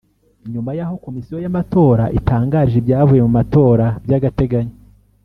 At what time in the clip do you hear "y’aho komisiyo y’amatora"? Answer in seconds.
0.77-2.03